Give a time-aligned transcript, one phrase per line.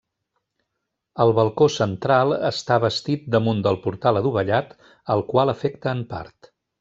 [1.25, 4.73] El balcó central està bastit damunt del portal adovellat,
[5.17, 6.51] al qual afecta en part.